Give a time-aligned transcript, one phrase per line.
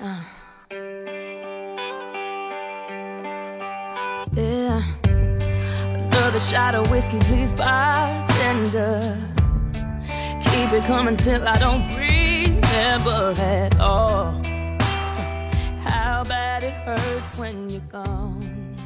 [0.00, 0.22] Uh.
[4.32, 4.82] Yeah.
[5.04, 9.16] Another shot of whiskey, please, bartender.
[10.44, 14.40] Keep it coming till I don't remember at all.
[15.80, 18.37] How bad it hurts when you're gone.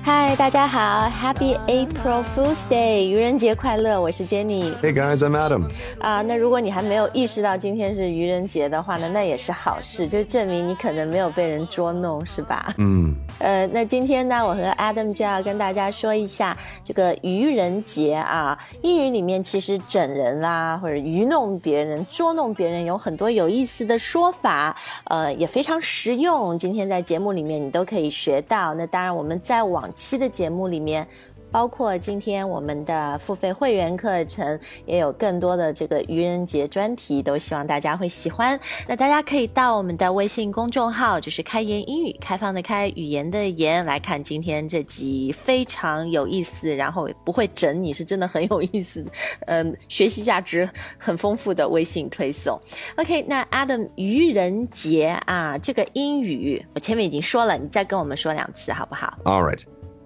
[0.05, 4.01] 嗨，大家好，Happy April Fool's Day，愚人节快乐！
[4.01, 4.75] 我是 Jenny。
[4.83, 5.71] Hey guys, I'm Adam.
[6.01, 12.75] 啊、那如果你还没有意识到今天是愚人节的话呢，那也是好事，就证明你可能没有被人捉弄，是吧？
[12.79, 18.59] 嗯，呃，那今天呢，我和 Adam 就要跟大家说一下这个愚人节啊。
[18.83, 26.59] 英语里面其实整人啦，或者愚弄别人、捉弄别人，有很多有意思的说法，呃，也非常实用。
[26.59, 28.75] 今天在节目里面你都可以学到。
[28.75, 31.07] 那当然，我们在往期的节目里面。
[31.51, 38.59] 包括今天我们的付费会员课程，也有更多的这个愚人节专题，都希望大家会喜欢。
[38.89, 49.05] 那大家可以到我们的微信公众号，就是开言英语，开放的开，语言的言，来看今天这集非常有意思，然后不会整你，是真的很有意思，
[49.45, 52.59] 嗯，学习价值很丰富的微信推送。
[52.97, 59.63] OK，那 Adam 愚人节啊，这个英语我前面已经说了，你再跟我们说两次好不好？all right.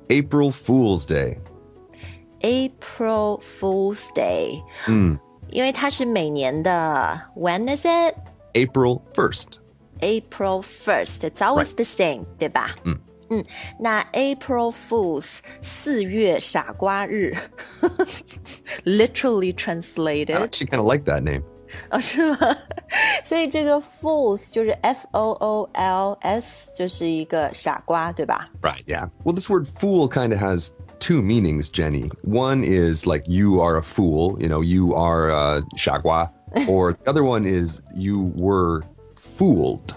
[0.10, 1.38] April Fool's Day.
[2.42, 5.18] April Fool's Day，嗯
[5.52, 8.16] 因为它是每年的 When is it?
[8.54, 9.60] April 1st.
[10.00, 11.24] April first.
[11.24, 11.76] It's always Right.
[11.76, 12.76] the same，对吧？
[12.86, 12.98] 嗯
[13.30, 13.44] 嗯，
[13.80, 17.34] 那 April Fools 四月傻瓜日，
[18.86, 21.44] literally I translated， actually kind of like that name.
[21.92, 22.38] 哦， 是吗？
[23.26, 28.50] 所以这个 Fools 就是 F O O L S，就是一个傻瓜，对吧？
[28.62, 29.10] Right, yeah.
[29.24, 32.10] Well, this word fool kind of has two meanings, Jenny.
[32.24, 36.30] One is like you are a fool, you know, you are uh, shagwa.
[36.68, 38.84] or the other one is you were
[39.16, 39.96] fooled.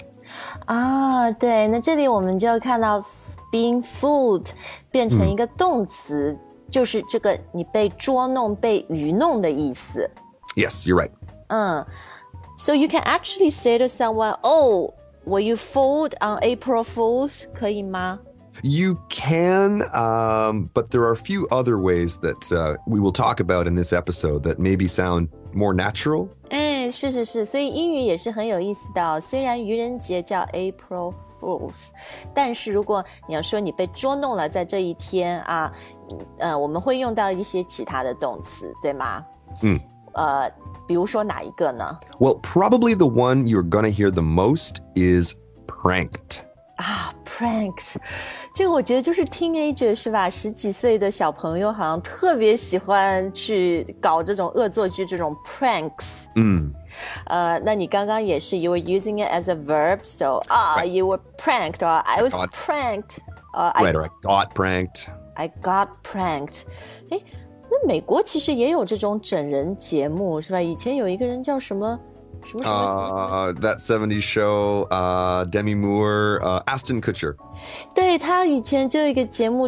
[0.66, 3.04] 啊，对，那这里我们就看到
[3.52, 4.46] being fooled
[4.90, 6.36] 变成一个动词，
[6.70, 10.08] 就是这个你被捉弄、被愚弄的意思。
[10.56, 11.10] Yes, you're right.
[11.48, 11.84] 嗯
[12.58, 18.18] ，so you can actually say to someone, "Oh, were you fooled on April Fools?" 可以吗？
[18.62, 23.40] You can, um, but there are a few other ways that uh, we will talk
[23.40, 26.28] about in this episode that maybe sound more natural.
[26.50, 29.20] 哎，是是是，所以英语也是很有意思的、哦。
[29.20, 31.88] 虽然愚人节叫 April Fools，
[32.32, 35.72] 但是如果你要说你被捉弄了，在这一天啊，
[36.38, 39.24] 呃，我们会用到一些其他的动词，对吗？
[39.62, 39.80] 嗯。
[40.18, 40.50] 呃，
[40.86, 41.98] 比如说哪一个呢？
[42.18, 45.34] Well, probably the one you're going to hear the most is
[45.66, 46.40] pranked.
[46.76, 47.94] 啊，pranks，
[48.52, 50.28] 这个我觉得就是 teenager 是吧？
[50.28, 56.24] 十几岁的小朋友好像特别喜欢去搞这种恶作剧，这种 pranks。
[56.34, 56.72] Mm.
[57.26, 63.18] 呃，那你刚刚也是，you were using it as a verb，so 啊、you were pranked，or I was got- pranked，
[63.52, 65.06] 呃、I Right, or I got pranked.
[65.34, 66.62] I got pranked。
[67.10, 67.20] 哎，
[67.69, 70.61] 那美国其实也有这种整人节目，是吧？
[70.61, 71.99] 以前有一个人叫什么？
[72.43, 77.35] 什么什么、uh,？That 70 Show，呃、uh,，Demi Moore，呃、uh,，Ashton Kutcher。
[77.93, 79.67] 对他以前就有一个节目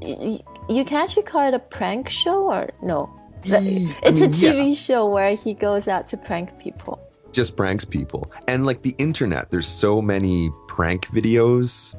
[0.00, 3.10] ，You can actually call it a prank show or no?
[3.42, 6.98] It's a TV show where he goes out to prank people.
[7.30, 11.94] Just pranks people, and like the internet, there's so many prank videos.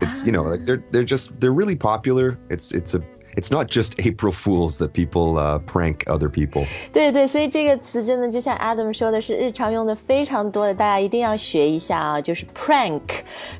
[0.00, 2.38] It's you know like they're they're just they're really popular.
[2.48, 3.02] It's it's a
[3.39, 6.65] it's not just April Fools that people uh, prank other people.
[6.93, 13.01] 对对，所以这个词真的就像 Adam 说的是日常用的非常多的，大家一定要学一下啊，就是 prank。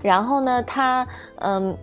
[0.02, 1.08] 然后呢，它
[1.40, 1.78] 嗯，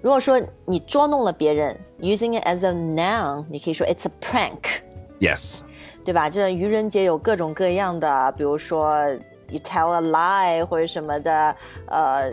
[0.00, 4.80] 如果说你捉弄了别人，using it as a noun，你可以说 it's a prank。
[5.20, 5.60] Yes.
[6.04, 6.28] 对吧？
[6.28, 9.08] 这愚人节有各种各样的，比如说
[9.48, 11.56] you tell a lie 或者什么的，
[11.86, 12.30] 呃，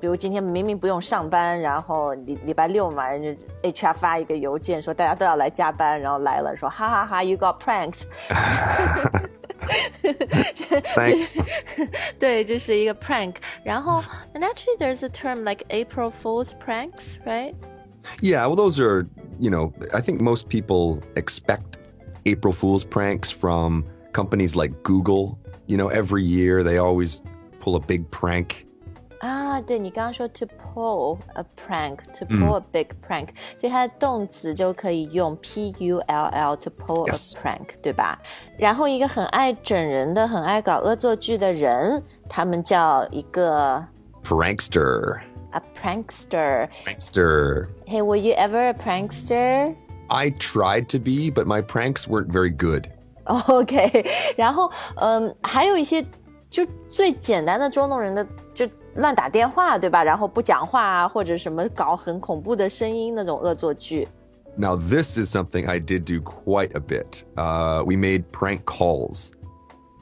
[0.00, 8.02] 比如今天明明不用上班，然后礼礼拜六嘛，人家 HR 发一个邮件说大家都要来加班，然后来了说哈哈哈，you got pranked。
[10.94, 11.40] Thanks.
[12.18, 13.36] 对，这是一个 prank。
[13.64, 14.02] 然后，
[14.34, 17.54] and actually there's a term like April Fool's pranks, right?
[18.20, 19.06] Yeah, well, those are,
[19.38, 21.78] you know, I think most people expect
[22.26, 25.38] April Fool's pranks from companies like Google.
[25.66, 27.22] You know, every year they always
[27.60, 28.66] pull a big prank.
[29.20, 37.08] 啊，对你刚刚说 to pull a prank，to pull a big prank，、所以它的动词就可以用 p u l l to pull
[37.08, 37.34] Yes.
[37.34, 38.18] a prank，对吧？
[38.58, 43.82] 然后一个很爱整人的、很爱搞恶作剧的人，他们叫一个
[44.22, 45.20] Prankster.
[45.52, 46.68] a prankster。
[46.84, 47.68] Prankster.
[47.86, 49.74] Hey, were you ever a prankster?
[50.08, 52.88] I tried to be, but my pranks weren't very good.
[53.24, 54.04] OK，
[54.36, 56.04] 然后嗯，还有一些
[56.50, 60.02] 就最简单的捉弄人的，就 乱打电话，对吧？
[60.04, 64.08] 然后不讲话啊，或者什么搞很恐怖的声音那种恶作剧。
[64.56, 67.24] Now, this is something I did do quite a bit.
[67.34, 69.32] Uh, we made prank calls.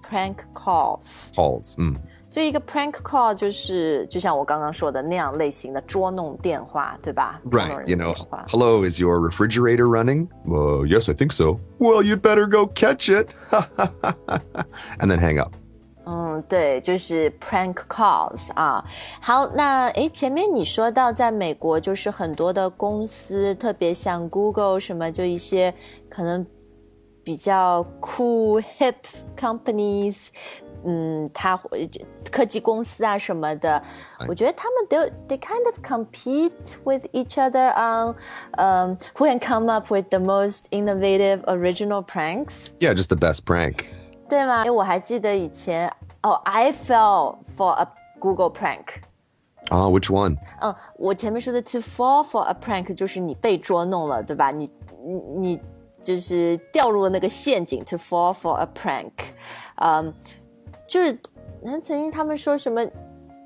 [0.07, 1.75] prank calls， Calls.
[1.79, 1.97] mm.
[2.29, 7.51] 所以一个 prank call 就是就像我刚刚说的那样类型的捉弄电话，对吧 Right.
[7.51, 10.29] 捉弄人 You 的 know, 电话 hello, is your refrigerator running?
[10.47, 11.59] Uh, yes, I think so.
[11.79, 13.29] Well, you'd better go catch it.
[14.99, 15.53] and then hang up.
[16.37, 18.85] 嗯，对，就是 prank calls 啊。
[19.19, 25.73] 好，那诶，前面你说到在美国，就是很多的公司，特别像 Google 什么，就一些
[26.11, 26.47] 可能
[27.25, 28.97] 比较酷 hip
[29.35, 30.27] companies，
[30.85, 31.89] 嗯，它会
[32.31, 33.83] 科技公司啊什么的，
[34.29, 34.99] 我觉得他们都
[35.29, 36.53] they kind of compete
[36.85, 38.15] with each other on
[38.59, 42.67] um who can come up with the most innovative original pranks。
[42.81, 43.85] Yeah, just the best prank.
[44.29, 44.65] 对吗？
[44.65, 45.93] 因为我还记得以前
[46.27, 47.89] 哦、i fell for a
[48.19, 49.03] Google prank。
[49.71, 50.37] Ah, which one?
[50.61, 54.51] 嗯，我前面说的 to fall for a prank 就是你被捉弄了，对吧？
[54.51, 54.71] 你
[55.05, 55.61] 你你
[56.03, 59.13] 就是掉入了那个陷阱，to fall for a prank。
[59.77, 60.13] 嗯，
[60.87, 61.19] 就是
[61.65, 62.85] 嗯，曾经他们说什么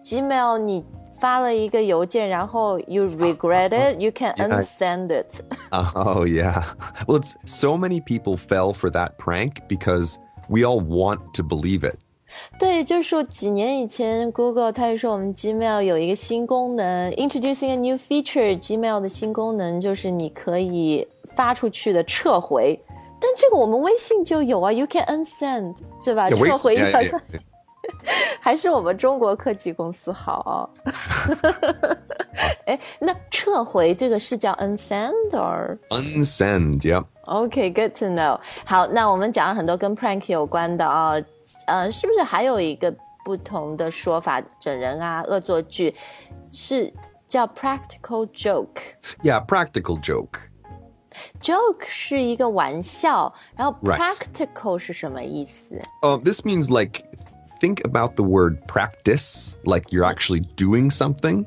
[0.03, 0.85] Gmail 你
[1.21, 4.63] 发了一个邮件，然后 you regret it，you can Yeah.
[4.63, 5.41] unsend it。
[5.71, 6.65] Oh, yeah.
[7.07, 10.17] Well, it's so many people fell for that prank because
[10.49, 11.97] we all want to believe it.
[12.60, 18.58] 对，就是几年以前，Google 它就说我们 Gmail 有一个新功能，introducing a new feature。
[18.60, 22.80] Gmail 的新功能就是你可以发出去的撤回，
[23.20, 27.22] 但这个我们微信就有啊，you can unsend，对吧撤回像 yeah.
[28.40, 30.70] 还是我们中国科技公司好啊。
[32.66, 36.82] 哎，那撤回这个是叫 unsend or？Unsend.
[36.82, 37.06] Yep.
[37.26, 38.40] OK，good、to know。
[38.66, 41.16] 好，那我们讲了很多跟 prank 有关的啊、
[41.68, 42.94] 呃，是不是还有一个
[43.24, 44.42] 不同的说法？
[44.60, 45.96] 整人啊，恶作剧
[46.50, 46.94] 是
[47.28, 48.96] 叫 practical joke。
[49.24, 50.40] Yeah, practical joke.
[51.42, 57.04] joke 是一个玩笑，然后 practical 是什么意思？Uh, this means like
[57.60, 61.46] think about the word practice, like you're actually doing something.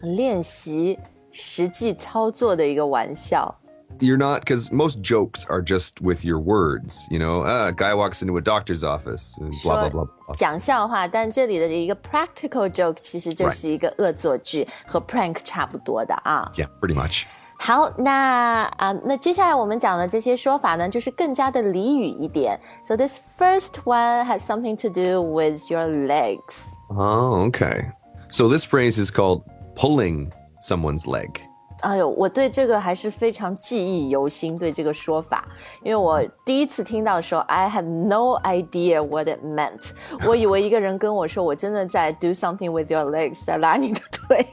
[0.00, 0.98] 练习
[1.30, 3.54] 实际操作的一个玩笑。
[4.01, 7.05] You're not because most jokes are just with your words.
[7.09, 10.07] You know, uh, a guy walks into a doctor's office, and blah blah 说 blah.
[10.27, 10.35] blah.
[10.35, 16.49] 讲笑话，但这里的一个 practical joke 其实就是一个恶作剧，和 prank 差不多的啊。
[16.53, 17.23] Yeah, pretty much.
[17.57, 22.57] 好，那啊、那接下来我们讲的这些说法呢，就是更加的俚语一点。
[22.87, 26.67] So this first one has something to do with your legs.
[26.89, 27.91] Oh, okay.
[28.29, 29.43] So this phrase is called
[29.75, 31.41] pulling someone's leg.
[31.83, 35.47] 哎呦，我对这个还是非常记忆犹新，对这个说法，
[35.81, 39.91] 因为我第一次听到的时候，I had no idea what it meant。
[40.25, 44.45] 我以为一个人跟我说，我真的在 do something with your legs，在拉你的腿。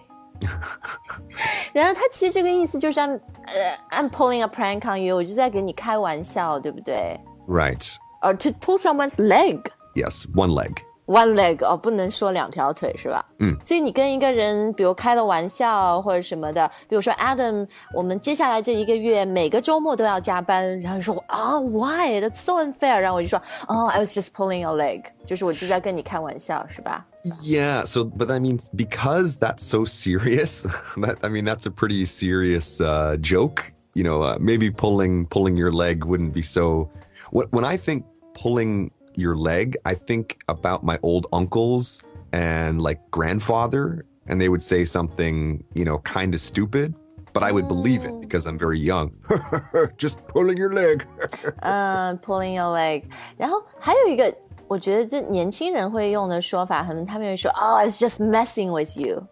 [1.73, 7.19] 然后他其实这个意思就是 I'm 呃 I'm pulling a prank on you，我就在给你开玩笑，对不对？
[7.49, 7.97] Right.
[8.26, 9.70] or to pull someone's leg.
[9.94, 10.82] Yes, one leg.
[11.11, 13.25] One leg 哦，不能说两条腿是吧？
[13.38, 17.64] 嗯，所以你跟一个人，比如开了玩笑或者什么的，比如说 Adam，
[17.94, 27.06] 我们接下来这一个月每个周末都要加班，然后你说啊、why that's so unfair，然后我就说哦、I was just pulling your leg，就是我就在跟你开玩笑，是吧？
[27.41, 32.05] Yeah, so but that means because that's so serious, that I mean that's a pretty
[32.06, 33.72] serious uh, joke.
[33.94, 36.89] You know, uh, maybe pulling pulling your leg wouldn't be so.
[37.31, 42.01] When when I think pulling your leg, I think about my old uncles
[42.32, 46.94] and like grandfather, and they would say something you know kind of stupid,
[47.32, 49.13] but I would believe it because I'm very young.
[49.96, 51.06] Just pulling your leg.
[51.63, 53.05] 嗯，pulling your leg。
[53.36, 54.34] 然后还有一个，
[54.69, 59.27] 我觉得这年轻人会用的说法，可能他们会说哦、i t s just messing with you。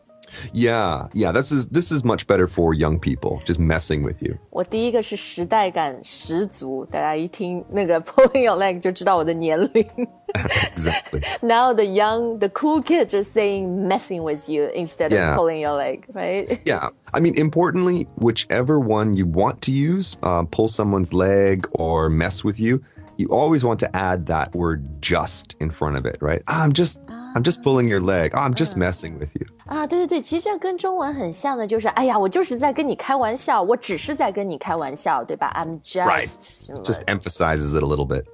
[0.52, 1.33] yeah, yeah.
[1.33, 3.40] This is this is much better for young people.
[3.45, 4.37] Just messing with you.
[4.50, 9.87] 我第一个是时代感十足，大家一听那个 pulling your leg 就知道我的年龄。
[10.35, 11.23] Exactly.
[11.43, 15.31] Now the young, the cool kids are saying messing with you instead Yeah.
[15.31, 16.59] of pulling your leg, right?
[16.64, 16.88] Yeah.
[17.12, 22.43] I mean, importantly, whichever one you want to use, uh, pull someone's leg or mess
[22.43, 22.83] with you,
[23.16, 26.43] you always want to add that word just in front of it, right?
[26.49, 27.00] "Ah, I'm just,
[27.37, 28.33] I'm just pulling your leg.
[28.35, 29.47] "Ah, I'm just messing with you.
[29.78, 35.50] 啊，对对对，其实这跟中文很像的，就是哎呀，我就是在跟你开玩笑，我只是在跟你开玩笑，对吧？
[35.57, 36.28] I'm just Right.
[36.38, 38.25] 什么 Just emphasizes it a little bit.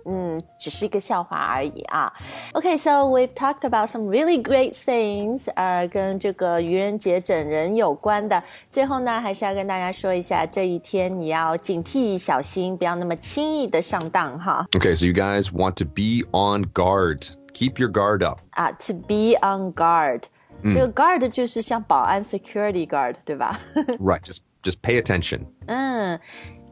[0.59, 2.13] 只是一个笑话而已啊。
[2.53, 8.43] OK，so、we've talked about some really great things，呃，跟这个愚人节整人有关的。
[8.69, 14.67] 最后呢，还是要跟大家说一下，这一天你要警惕小心，不要那么轻易的上当哈。
[14.73, 17.29] Okay, so you guys want to be on guard.
[17.53, 18.41] Keep your guard up.
[18.53, 20.25] 啊，to be on guard。
[20.65, 23.59] 这个 guard 就是像保安 security guard，对吧？
[23.99, 24.21] Right.
[24.23, 25.47] Just just pay attention.
[25.67, 26.19] 嗯，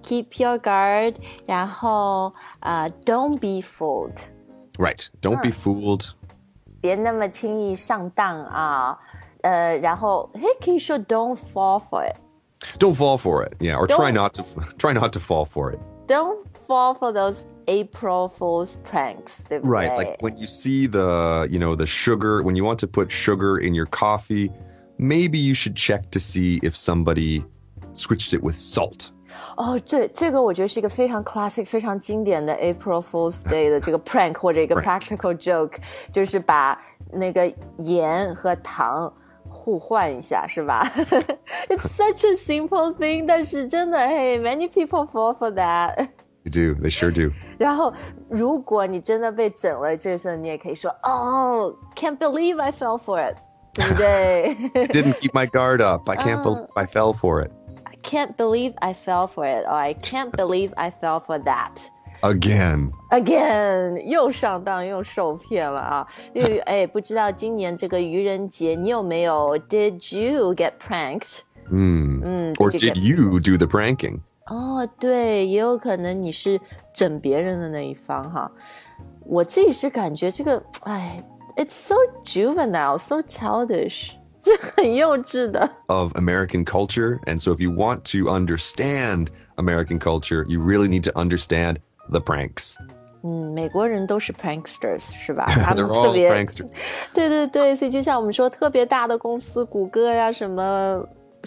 [0.02, 1.14] keep your guard，
[1.46, 4.14] 然后啊、d o n t be fooled，
[4.78, 5.06] Right.
[5.22, 6.10] Don't be fooled.
[6.80, 8.98] 别那么轻易上当啊。
[9.42, 12.16] 呃，然后嘿，可以说 don't fall for it。
[12.78, 13.54] Don't fall for it.
[13.60, 14.42] Yeah, or try Don't- not to
[14.78, 15.78] try not to fall for it.
[16.06, 19.96] Don't fall for those April Fools pranks，对不对 Right.
[19.96, 23.58] Like when you see the, you know, the sugar, when you want to put sugar
[23.58, 24.50] in your coffee,
[24.96, 27.44] maybe you should check to see if somebody
[27.92, 29.10] switched it with salt.
[29.56, 35.75] 哦，这这个我觉得是一个非常 classic、非常经典的 April Fool's Day 的这个 prank 或者一个 practical joke，
[36.10, 36.80] 就是把
[37.12, 39.12] 那个盐和糖
[39.62, 40.82] 互换一下，是吧？
[41.68, 46.08] It's such a simple thing，但是真的，Hey, many people fall for that。
[46.44, 46.80] They do.
[46.80, 47.34] They sure do.
[47.58, 47.92] 然后，
[48.28, 53.37] 如果你真的被整了，这时候你也可以说，哦、c a n t believe I fell for it，
[53.75, 54.87] 对不对？
[54.87, 56.08] Didn't keep my guard up.
[56.08, 57.50] I can't believe I fell for it.
[57.84, 61.90] I can't believe I fell for it, or I can't believe I fell for that.
[62.22, 62.90] Again.
[63.10, 66.06] Again，又上当又受骗了啊！
[66.32, 69.56] 因为哎，不知道今年这个愚人节你有没有？
[69.68, 71.40] Did you get pranked？
[71.70, 74.20] Or did you did get- you do the pranking?
[74.46, 76.60] 哦，对，也有可能你是
[76.92, 78.50] 整别人的那一方哈。
[79.25, 81.22] 我自己是感觉这个，哎，
[81.56, 81.94] It's so
[82.25, 85.70] juvenile, so childish，是很幼稚的。
[85.88, 87.20] of American culture.
[87.26, 91.76] And so, if you want to understand American culture, you really need to understand
[92.10, 92.75] the pranks.
[93.25, 95.45] 嗯，美国人都是 pranksters 是吧？
[95.63, 96.81] 他们特别 pranksters.
[97.13, 101.01] 对对对，所以就像我们说，特别大的公司，谷歌呀，什么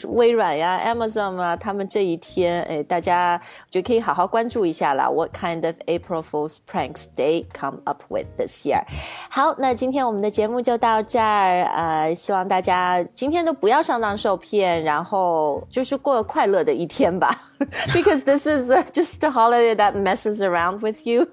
[0.09, 5.11] 微软呀、Amazon 啊，他们这一天，哎，大家我觉得可以好好关注一下啦。
[5.11, 8.83] What kind of April Fools pranks they come up with this year？
[9.29, 17.46] 好，那今天我们的节目就到这儿，呃，希望大家今天都不要上当受骗，然后就是过快乐的一天吧。
[17.94, 21.28] Because this is uh, just a holiday that messes around with you 。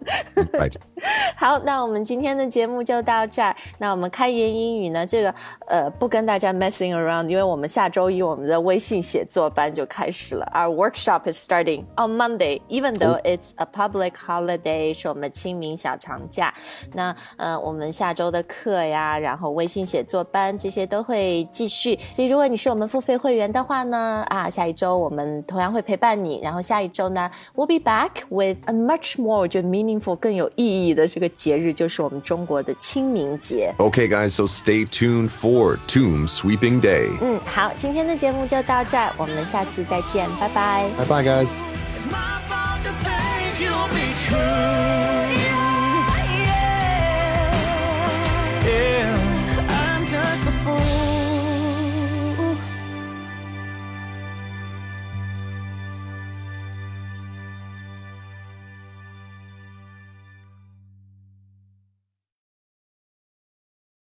[0.52, 0.74] Right.
[1.36, 3.56] 好，那我们今天的节目就到这儿。
[3.78, 5.34] 那我们开言英语呢，这个
[5.68, 10.44] 呃不跟大家 messing around，因为我们下周一我们的微信写作班就开始了。
[10.52, 16.52] Our workshop is starting on Monday, even though it's a public holiday，是我们清明小长假。
[16.92, 21.98] 那呃，我们下周的课呀，然后微信写作班这些都会继续。
[22.12, 26.40] 所以如果你是我们付费会员的话呢，啊，下一周我们同样会陪伴 你。
[26.42, 33.72] 然后下一周呢，we'll be back with a much more 我觉得 meaningful 更有意义的这个节日，就是我们中国的清明节。
[33.78, 37.10] Okay, guys, so stay tuned for Tomb Sweeping Day.
[37.20, 40.88] 嗯，好，今天的节目就到这儿，我们下次再见，拜拜。
[40.96, 41.60] Bye bye, guys.
[41.94, 43.18] It's my fault to think